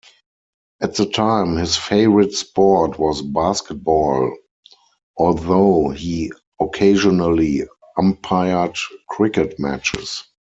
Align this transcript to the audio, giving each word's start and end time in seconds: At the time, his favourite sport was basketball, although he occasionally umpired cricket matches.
At 0.81 0.95
the 0.95 1.05
time, 1.05 1.57
his 1.57 1.77
favourite 1.77 2.31
sport 2.31 2.97
was 2.97 3.21
basketball, 3.21 4.35
although 5.15 5.89
he 5.89 6.31
occasionally 6.59 7.65
umpired 7.95 8.79
cricket 9.07 9.59
matches. 9.59 10.23